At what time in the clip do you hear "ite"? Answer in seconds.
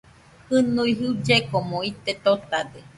1.91-2.11